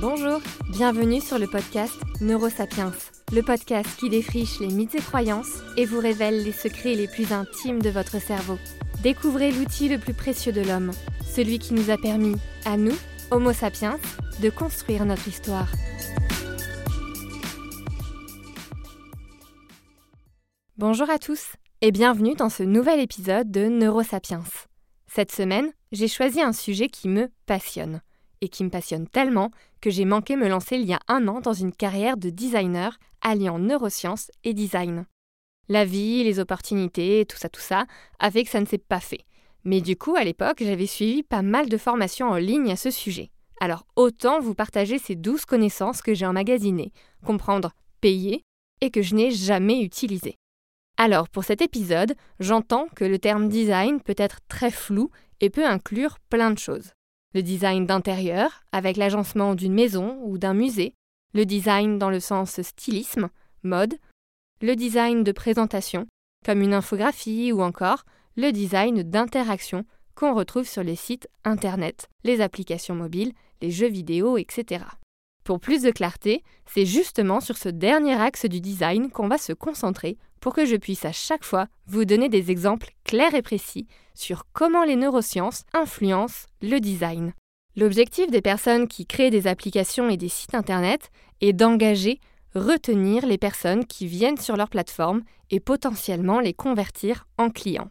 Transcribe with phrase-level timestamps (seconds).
[0.00, 2.92] Bonjour, bienvenue sur le podcast Neurosapiens,
[3.32, 7.32] le podcast qui défriche les mythes et croyances et vous révèle les secrets les plus
[7.32, 8.58] intimes de votre cerveau.
[9.02, 10.92] Découvrez l'outil le plus précieux de l'homme,
[11.26, 12.94] celui qui nous a permis, à nous,
[13.32, 13.98] Homo sapiens,
[14.40, 15.66] de construire notre histoire.
[20.76, 24.44] Bonjour à tous et bienvenue dans ce nouvel épisode de Neurosapiens.
[25.08, 28.00] Cette semaine, j'ai choisi un sujet qui me passionne
[28.40, 31.40] et qui me passionne tellement que j'ai manqué me lancer il y a un an
[31.40, 35.06] dans une carrière de designer alliant neurosciences et design.
[35.68, 37.86] La vie, les opportunités, tout ça, tout ça,
[38.18, 39.24] a fait que ça ne s'est pas fait.
[39.64, 42.90] Mais du coup, à l'époque, j'avais suivi pas mal de formations en ligne à ce
[42.90, 43.30] sujet.
[43.60, 46.92] Alors autant vous partager ces douze connaissances que j'ai emmagasinées,
[47.24, 48.42] comprendre, payer,
[48.80, 50.36] et que je n'ai jamais utilisées.
[50.96, 55.66] Alors pour cet épisode, j'entends que le terme design peut être très flou et peut
[55.66, 56.92] inclure plein de choses.
[57.38, 60.94] Le design d'intérieur, avec l'agencement d'une maison ou d'un musée,
[61.34, 63.28] le design dans le sens stylisme,
[63.62, 63.94] mode,
[64.60, 66.08] le design de présentation,
[66.44, 68.04] comme une infographie ou encore
[68.36, 69.84] le design d'interaction
[70.16, 74.84] qu'on retrouve sur les sites Internet, les applications mobiles, les jeux vidéo, etc.
[75.44, 79.52] Pour plus de clarté, c'est justement sur ce dernier axe du design qu'on va se
[79.52, 83.86] concentrer pour que je puisse à chaque fois vous donner des exemples clairs et précis
[84.14, 87.32] sur comment les neurosciences influencent le design.
[87.76, 92.20] L'objectif des personnes qui créent des applications et des sites Internet est d'engager,
[92.54, 97.90] retenir les personnes qui viennent sur leur plateforme et potentiellement les convertir en clients.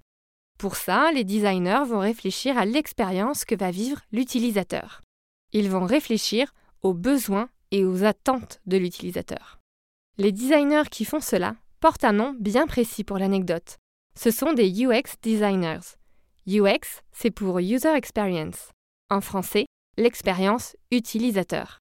[0.58, 5.02] Pour ça, les designers vont réfléchir à l'expérience que va vivre l'utilisateur.
[5.54, 9.60] Ils vont réfléchir aux besoins et aux attentes de l'utilisateur.
[10.18, 13.78] Les designers qui font cela portent un nom bien précis pour l'anecdote.
[14.16, 15.96] Ce sont des UX designers.
[16.48, 18.72] UX, c'est pour User Experience.
[19.10, 19.66] En français,
[19.98, 21.80] l'expérience utilisateur.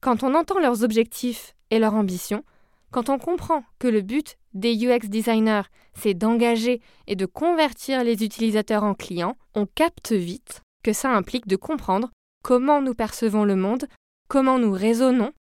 [0.00, 2.44] Quand on entend leurs objectifs et leurs ambitions,
[2.90, 5.62] quand on comprend que le but des UX designers,
[5.94, 11.46] c'est d'engager et de convertir les utilisateurs en clients, on capte vite que ça implique
[11.46, 12.10] de comprendre
[12.42, 13.86] comment nous percevons le monde,
[14.28, 15.32] comment nous raisonnons,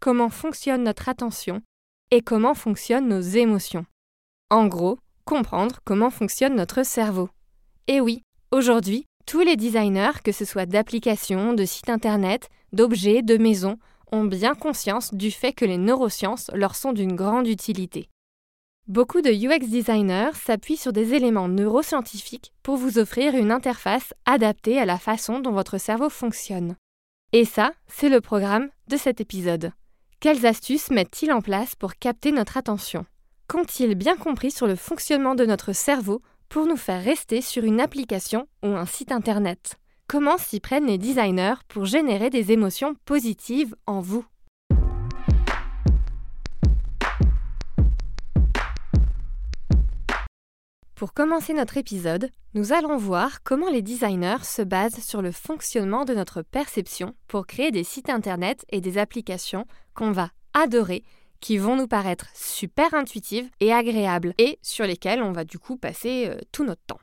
[0.00, 1.60] comment fonctionne notre attention
[2.10, 3.86] et comment fonctionnent nos émotions.
[4.50, 7.28] En gros, comprendre comment fonctionne notre cerveau.
[7.88, 13.36] Et oui, aujourd'hui, tous les designers, que ce soit d'applications, de sites internet, d'objets, de
[13.36, 13.78] maisons,
[14.12, 18.08] ont bien conscience du fait que les neurosciences leur sont d'une grande utilité.
[18.86, 24.78] Beaucoup de UX designers s'appuient sur des éléments neuroscientifiques pour vous offrir une interface adaptée
[24.78, 26.76] à la façon dont votre cerveau fonctionne.
[27.32, 29.72] Et ça, c'est le programme de cet épisode.
[30.24, 33.04] Quelles astuces mettent-ils en place pour capter notre attention?
[33.46, 37.78] Qu'ont-ils bien compris sur le fonctionnement de notre cerveau pour nous faire rester sur une
[37.78, 39.74] application ou un site internet?
[40.06, 44.24] Comment s'y prennent les designers pour générer des émotions positives en vous?
[50.94, 56.04] Pour commencer notre épisode, nous allons voir comment les designers se basent sur le fonctionnement
[56.04, 61.02] de notre perception pour créer des sites internet et des applications qu'on va adorer,
[61.40, 65.76] qui vont nous paraître super intuitives et agréables et sur lesquelles on va du coup
[65.76, 67.00] passer euh, tout notre temps.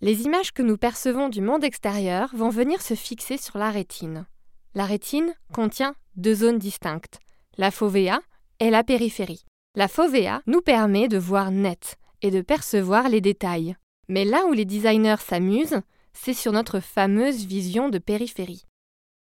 [0.00, 4.26] Les images que nous percevons du monde extérieur vont venir se fixer sur la rétine.
[4.74, 7.18] La rétine contient deux zones distinctes,
[7.58, 8.20] la fovea
[8.60, 9.44] et la périphérie.
[9.76, 13.74] La fovea nous permet de voir net et de percevoir les détails.
[14.08, 15.80] Mais là où les designers s'amusent,
[16.12, 18.66] c'est sur notre fameuse vision de périphérie.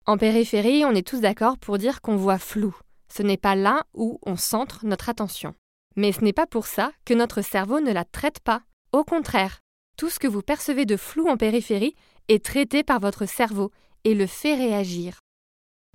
[0.06, 2.74] En périphérie, on est tous d'accord pour dire qu'on voit flou.
[3.14, 5.56] Ce n'est pas là où on centre notre attention.
[5.98, 8.62] Mais ce n'est pas pour ça que notre cerveau ne la traite pas.
[8.94, 9.60] Au contraire,
[9.98, 11.96] tout ce que vous percevez de flou en périphérie
[12.30, 13.72] est traité par votre cerveau
[14.06, 15.20] et le fait réagir.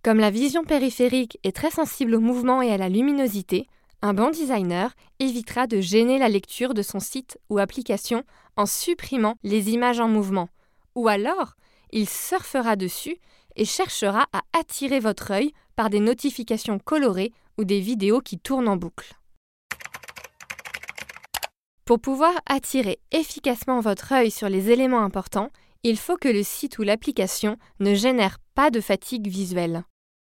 [0.02, 3.66] Comme la vision périphérique est très sensible au mouvement et à la luminosité,
[4.04, 8.22] un bon designer évitera de gêner la lecture de son site ou application
[8.54, 10.50] en supprimant les images en mouvement,
[10.94, 11.54] ou alors
[11.90, 13.16] il surfera dessus
[13.56, 18.68] et cherchera à attirer votre œil par des notifications colorées ou des vidéos qui tournent
[18.68, 19.14] en boucle.
[21.86, 25.48] Pour pouvoir attirer efficacement votre œil sur les éléments importants,
[25.82, 29.82] il faut que le site ou l'application ne génère pas de fatigue visuelle.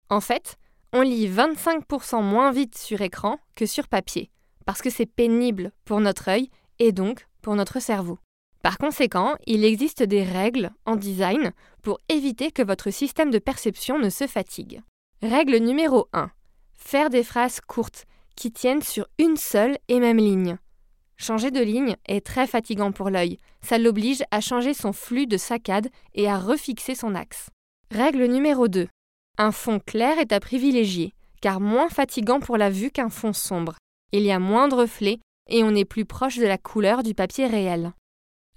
[0.10, 0.58] En fait,
[0.94, 4.32] on lit 25% moins vite sur écran que sur papier,
[4.66, 6.50] parce que c'est pénible pour notre œil
[6.80, 8.18] et donc pour notre cerveau.
[8.62, 11.52] Par conséquent, il existe des règles en design
[11.82, 14.82] pour éviter que votre système de perception ne se fatigue.
[15.22, 16.30] Règle numéro 1.
[16.74, 18.06] Faire des phrases courtes
[18.36, 20.58] qui tiennent sur une seule et même ligne.
[21.18, 25.36] Changer de ligne est très fatigant pour l'œil, ça l'oblige à changer son flux de
[25.36, 27.50] saccade et à refixer son axe.
[27.92, 28.88] Règle numéro 2.
[29.42, 33.78] Un fond clair est à privilégier, car moins fatigant pour la vue qu'un fond sombre.
[34.12, 37.14] Il y a moins de reflets et on est plus proche de la couleur du
[37.14, 37.94] papier réel.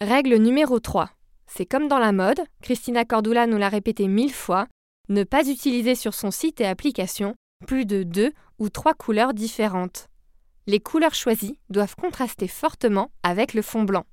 [0.00, 1.08] Règle numéro 3.
[1.46, 4.66] C'est comme dans la mode, Christina Cordula nous l'a répété mille fois,
[5.08, 10.08] ne pas utiliser sur son site et application plus de deux ou trois couleurs différentes.
[10.66, 14.04] Les couleurs choisies doivent contraster fortement avec le fond blanc.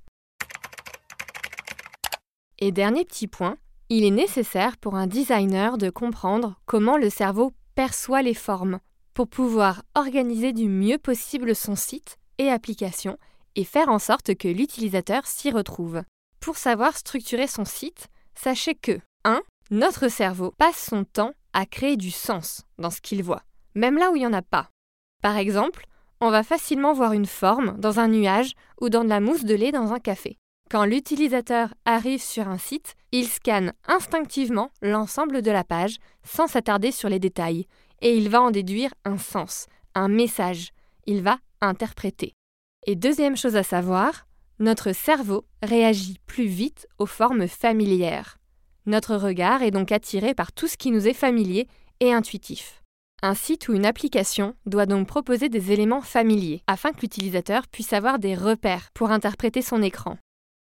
[2.59, 3.57] Et dernier petit point,
[3.89, 8.79] il est nécessaire pour un designer de comprendre comment le cerveau perçoit les formes
[9.15, 13.17] pour pouvoir organiser du mieux possible son site et application
[13.55, 16.03] et faire en sorte que l'utilisateur s'y retrouve.
[16.39, 19.41] Pour savoir structurer son site, sachez que 1.
[19.71, 23.43] Notre cerveau passe son temps à créer du sens dans ce qu'il voit,
[23.75, 24.69] même là où il n'y en a pas.
[25.21, 25.85] Par exemple,
[26.21, 29.55] on va facilement voir une forme dans un nuage ou dans de la mousse de
[29.55, 30.37] lait dans un café.
[30.69, 36.91] Quand l'utilisateur arrive sur un site, il scanne instinctivement l'ensemble de la page sans s'attarder
[36.91, 37.65] sur les détails,
[38.01, 40.69] et il va en déduire un sens, un message.
[41.07, 42.33] Il va interpréter.
[42.85, 44.27] Et deuxième chose à savoir,
[44.59, 48.37] notre cerveau réagit plus vite aux formes familières.
[48.85, 51.67] Notre regard est donc attiré par tout ce qui nous est familier
[51.99, 52.83] et intuitif.
[53.23, 57.91] Un site ou une application doit donc proposer des éléments familiers afin que l'utilisateur puisse
[57.91, 60.17] avoir des repères pour interpréter son écran.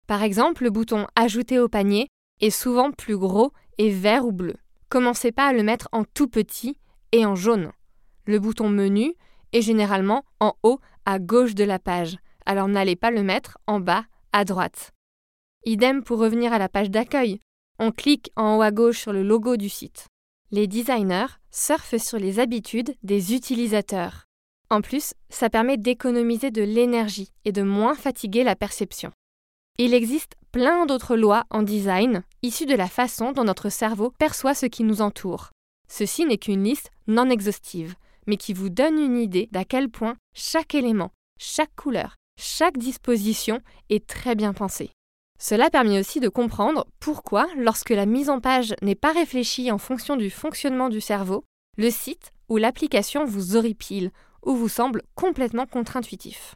[0.06, 2.09] Par exemple, le bouton Ajouter au panier
[2.41, 4.55] est souvent plus gros et vert ou bleu.
[4.89, 6.77] Commencez pas à le mettre en tout petit
[7.12, 7.73] et en jaune.
[8.27, 9.15] Le bouton Menu
[9.53, 12.17] est généralement en haut à gauche de la page,
[12.47, 14.93] alors n'allez pas le mettre en bas à droite.
[15.65, 17.41] Idem pour revenir à la page d'accueil.
[17.79, 20.06] On clique en haut à gauche sur le logo du site.
[20.51, 24.25] Les designers surfent sur les habitudes des utilisateurs.
[24.71, 29.12] En plus, ça permet d'économiser de l'énergie et de moins fatiguer la perception.
[29.76, 34.55] Il existe plein d'autres lois en design issues de la façon dont notre cerveau perçoit
[34.55, 35.50] ce qui nous entoure.
[35.88, 37.97] Ceci n'est qu'une liste non exhaustive,
[38.29, 41.11] mais qui vous donne une idée d'à quel point chaque élément,
[41.41, 43.61] chaque couleur, chaque disposition
[43.91, 44.93] est très bien pensée.
[45.41, 49.79] Cela permet aussi de comprendre pourquoi, lorsque la mise en page n'est pas réfléchie en
[49.79, 51.43] fonction du fonctionnement du cerveau,
[51.77, 54.12] le site ou l'application vous horripile
[54.47, 56.55] ou vous semble complètement contre-intuitif.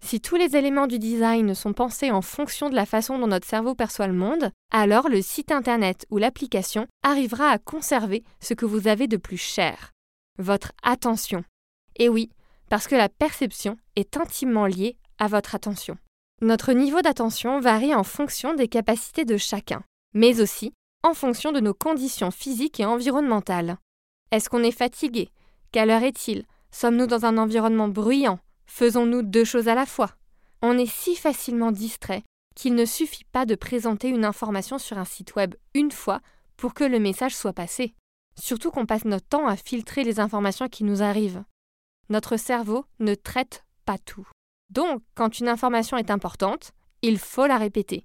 [0.00, 3.46] Si tous les éléments du design sont pensés en fonction de la façon dont notre
[3.46, 8.64] cerveau perçoit le monde, alors le site Internet ou l'application arrivera à conserver ce que
[8.64, 9.92] vous avez de plus cher,
[10.38, 11.44] votre attention.
[11.96, 12.30] Et oui,
[12.70, 15.98] parce que la perception est intimement liée à votre attention.
[16.40, 19.82] Notre niveau d'attention varie en fonction des capacités de chacun,
[20.14, 20.72] mais aussi
[21.02, 23.78] en fonction de nos conditions physiques et environnementales.
[24.30, 25.30] Est-ce qu'on est fatigué?
[25.72, 26.44] Quelle heure est-il?
[26.70, 28.38] Sommes-nous dans un environnement bruyant?
[28.68, 30.12] Faisons-nous deux choses à la fois
[30.62, 32.22] On est si facilement distrait
[32.54, 36.20] qu'il ne suffit pas de présenter une information sur un site web une fois
[36.56, 37.94] pour que le message soit passé.
[38.38, 41.42] Surtout qu'on passe notre temps à filtrer les informations qui nous arrivent.
[42.08, 44.28] Notre cerveau ne traite pas tout.
[44.70, 46.72] Donc, quand une information est importante,
[47.02, 48.04] il faut la répéter.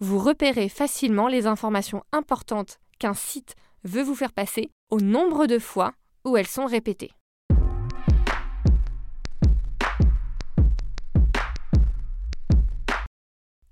[0.00, 3.54] Vous repérez facilement les informations importantes qu'un site
[3.84, 5.94] veut vous faire passer au nombre de fois
[6.24, 7.12] où elles sont répétées.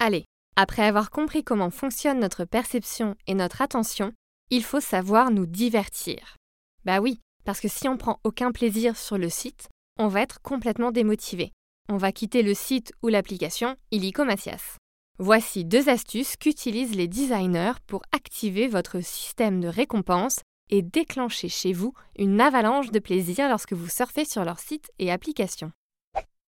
[0.06, 4.12] Allez, après avoir compris comment fonctionne notre perception et notre attention,
[4.50, 6.36] il faut savoir nous divertir.
[6.84, 10.42] Bah oui, parce que si on prend aucun plaisir sur le site, on va être
[10.42, 11.52] complètement démotivé.
[11.88, 14.76] On va quitter le site ou l'application illico Mathias.
[15.18, 21.72] Voici deux astuces qu'utilisent les designers pour activer votre système de récompense et déclencher chez
[21.72, 25.72] vous une avalanche de plaisir lorsque vous surfez sur leur site et application.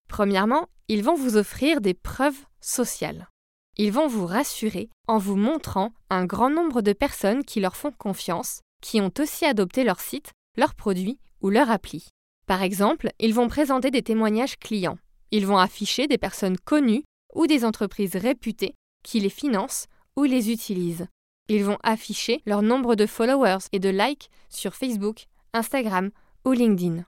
[0.09, 3.31] Premièrement, ils vont vous offrir des preuves sociales.
[3.79, 7.93] Ils vont vous rassurer en vous montrant un grand nombre de personnes qui leur font
[7.93, 12.09] confiance, qui ont aussi adopté leur site, leurs produits ou leur appli.
[12.47, 14.99] Par exemple, ils vont présenter des témoignages clients.
[15.31, 17.05] Ils vont afficher des personnes connues
[17.35, 21.07] ou des entreprises réputées qui les financent ou les utilisent.
[21.49, 26.11] Ils vont afficher leur nombre de followers et de likes sur Facebook, Instagram
[26.47, 27.05] ou LinkedIn.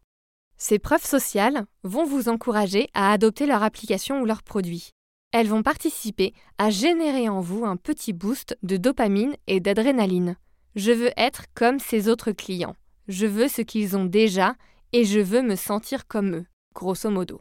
[0.59, 4.91] Ces preuves sociales vont vous encourager à adopter leur application ou leur produit.
[5.33, 10.37] Elles vont participer à générer en vous un petit boost de dopamine et d'adrénaline.
[10.75, 12.77] Je veux être comme ces autres clients.
[13.09, 14.55] Je veux ce qu'ils ont déjà
[14.93, 17.41] et je veux me sentir comme eux, grosso modo.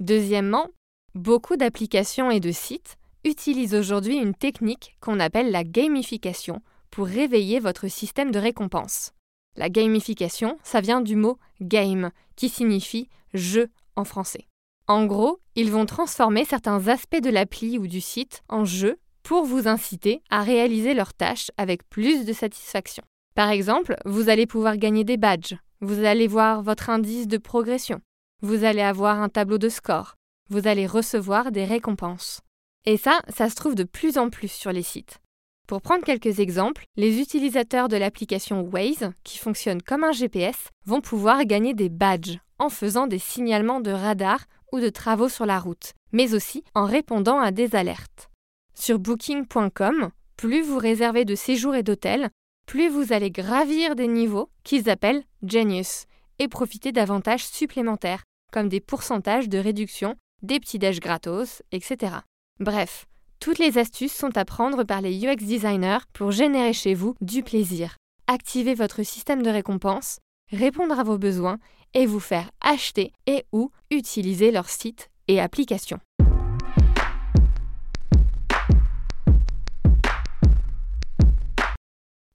[0.00, 0.68] Deuxièmement,
[1.14, 7.60] beaucoup d'applications et de sites utilisent aujourd'hui une technique qu'on appelle la gamification pour réveiller
[7.60, 9.12] votre système de récompense.
[9.56, 14.46] La gamification, ça vient du mot game, qui signifie jeu en français.
[14.88, 19.44] En gros, ils vont transformer certains aspects de l'appli ou du site en jeu pour
[19.44, 23.04] vous inciter à réaliser leurs tâches avec plus de satisfaction.
[23.34, 28.00] Par exemple, vous allez pouvoir gagner des badges, vous allez voir votre indice de progression,
[28.40, 30.14] vous allez avoir un tableau de score,
[30.48, 32.40] vous allez recevoir des récompenses.
[32.86, 35.18] Et ça, ça se trouve de plus en plus sur les sites.
[35.66, 41.02] Pour prendre quelques exemples, les utilisateurs de l'application Waze, qui fonctionne comme un GPS, vont
[41.02, 45.58] pouvoir gagner des badges en faisant des signalements de radar ou de travaux sur la
[45.58, 48.30] route, mais aussi en répondant à des alertes.
[48.74, 52.30] Sur booking.com, plus vous réservez de séjours et d'hôtels,
[52.66, 56.04] plus vous allez gravir des niveaux qu'ils appellent Genius
[56.38, 58.22] et profiter d'avantages supplémentaires,
[58.52, 62.16] comme des pourcentages de réduction, des petits déj gratos, etc.
[62.60, 63.06] Bref,
[63.40, 67.42] toutes les astuces sont à prendre par les UX designers pour générer chez vous du
[67.42, 67.96] plaisir,
[68.26, 70.18] activer votre système de récompense,
[70.50, 71.58] répondre à vos besoins
[71.94, 76.00] et vous faire acheter et ou utiliser leurs sites et applications.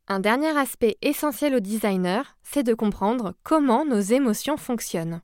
[0.07, 5.21] Un dernier aspect essentiel au designer, c'est de comprendre comment nos émotions fonctionnent.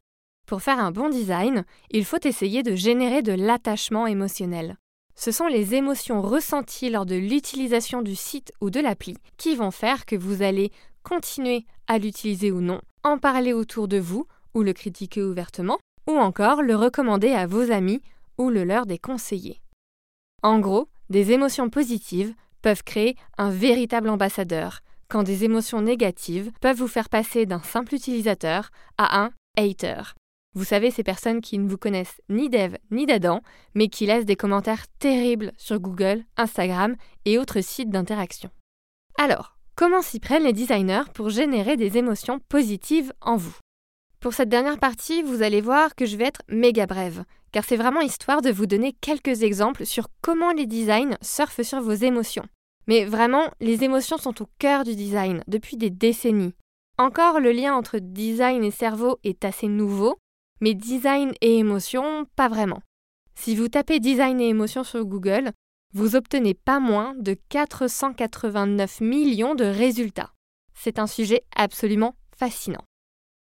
[0.48, 4.78] Pour faire un bon design, il faut essayer de générer de l'attachement émotionnel.
[5.16, 9.70] Ce sont les émotions ressenties lors de l'utilisation du site ou de l'appli qui vont
[9.70, 10.72] faire que vous allez
[11.04, 15.78] continuer à l'utiliser ou non, en parler autour de vous ou le critiquer ouvertement,
[16.08, 18.02] ou encore le recommander à vos amis
[18.38, 19.62] ou le leur déconseiller.
[20.42, 26.78] En gros, des émotions positives peuvent créer un véritable ambassadeur, quand des émotions négatives peuvent
[26.78, 30.16] vous faire passer d'un simple utilisateur à un hater,
[30.56, 33.42] vous savez, ces personnes qui ne vous connaissent ni d'Ève ni d'Adam,
[33.76, 38.50] mais qui laissent des commentaires terribles sur Google, Instagram et autres sites d'interaction.
[39.18, 43.56] Alors, comment s'y prennent les designers pour générer des émotions positives en vous?
[44.20, 47.78] Pour cette dernière partie, vous allez voir que je vais être méga brève, car c'est
[47.78, 52.44] vraiment histoire de vous donner quelques exemples sur comment les designs surfent sur vos émotions.
[52.88, 56.56] Mais vraiment, les émotions sont au cœur du design depuis des décennies.
[56.98, 60.18] Encore, le lien entre design et cerveau est assez nouveau,
[60.60, 62.82] mais design et émotion, pas vraiment.
[63.34, 65.54] Si vous tapez design et émotion sur Google,
[65.94, 70.34] vous obtenez pas moins de 489 millions de résultats.
[70.74, 72.84] C'est un sujet absolument fascinant.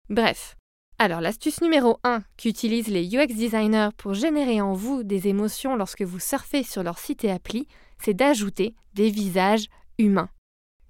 [0.09, 0.55] Bref,
[0.99, 6.03] alors l'astuce numéro 1 qu'utilisent les UX designers pour générer en vous des émotions lorsque
[6.03, 7.67] vous surfez sur leur site et appli,
[7.99, 9.67] c'est d'ajouter des visages
[9.99, 10.31] humains.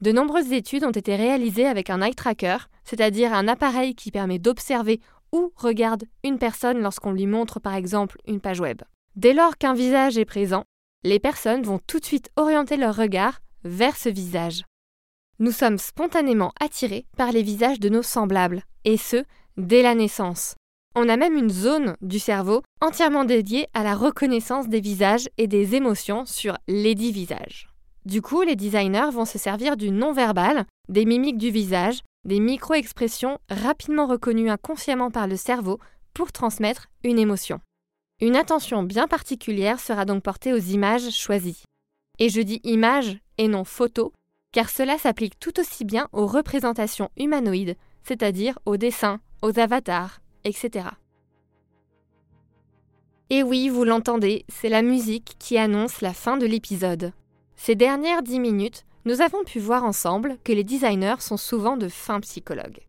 [0.02, 4.38] De nombreuses études ont été réalisées avec un eye tracker, c'est-à-dire un appareil qui permet
[4.38, 5.00] d'observer
[5.32, 8.82] où regarde une personne lorsqu'on lui montre par exemple une page web.
[9.16, 10.64] Dès lors qu'un visage est présent,
[11.06, 14.64] les personnes vont tout de suite orienter leur regard vers ce visage.
[15.38, 19.22] Nous sommes spontanément attirés par les visages de nos semblables, et ce,
[19.56, 20.56] dès la naissance.
[20.96, 25.46] On a même une zone du cerveau entièrement dédiée à la reconnaissance des visages et
[25.46, 27.68] des émotions sur les dix visages.
[28.04, 33.38] Du coup, les designers vont se servir du non-verbal, des mimiques du visage, des micro-expressions
[33.48, 35.78] rapidement reconnues inconsciemment par le cerveau
[36.14, 37.60] pour transmettre une émotion.
[38.22, 41.64] Une attention bien particulière sera donc portée aux images choisies.
[42.18, 44.10] Et je dis images et non photos,
[44.52, 50.88] car cela s'applique tout aussi bien aux représentations humanoïdes, c'est-à-dire aux dessins, aux avatars, etc.
[53.28, 57.12] Et oui, vous l'entendez, c'est la musique qui annonce la fin de l'épisode.
[57.54, 61.88] Ces dernières dix minutes nous avons pu voir ensemble que les designers sont souvent de
[61.88, 62.80] fins psychologues.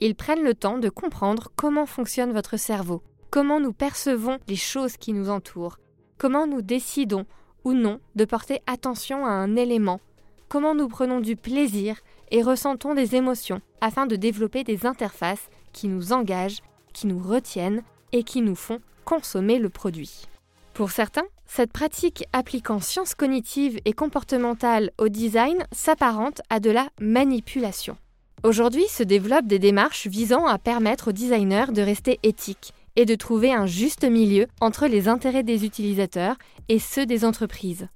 [0.00, 3.02] Ils prennent le temps de comprendre comment fonctionne votre cerveau,
[3.34, 5.80] comment nous percevons les choses qui nous entourent,
[6.18, 7.26] comment nous décidons
[7.64, 10.00] ou non de porter attention à un élément,
[10.48, 11.98] comment nous prenons du plaisir
[12.30, 16.62] et ressentons des émotions afin de développer des interfaces qui nous engagent,
[16.92, 20.26] qui nous retiennent et qui nous font consommer le produit?
[20.72, 26.88] Pour certains, cette pratique appliquant sciences cognitives et comportementales au design s'apparente à de la
[27.00, 27.96] manipulation.
[28.44, 33.14] Aujourd'hui se développent des démarches visant à permettre aux designers de rester éthiques et de
[33.14, 36.36] trouver un juste milieu entre les intérêts des utilisateurs
[36.68, 37.88] et ceux des entreprises.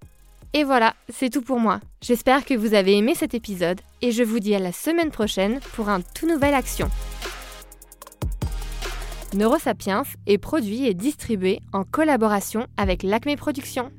[0.55, 1.81] Et voilà, c'est tout pour moi.
[2.01, 5.61] J'espère que vous avez aimé cet épisode et je vous dis à la semaine prochaine
[5.75, 6.91] pour un tout nouvel action.
[9.35, 13.93] Neurosapiens est produit et distribué en collaboration avec l'Acme Productions.